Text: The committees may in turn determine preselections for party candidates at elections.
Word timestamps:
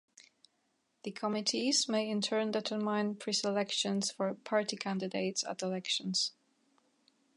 The 1.03 1.11
committees 1.11 1.87
may 1.87 2.09
in 2.09 2.21
turn 2.21 2.49
determine 2.49 3.13
preselections 3.17 4.11
for 4.11 4.33
party 4.33 4.75
candidates 4.75 5.43
at 5.45 5.61
elections. 5.61 6.31